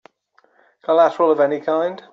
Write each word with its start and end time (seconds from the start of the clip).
Collateral 0.81 1.29
of 1.33 1.39
any 1.39 1.59
kind? 1.59 2.03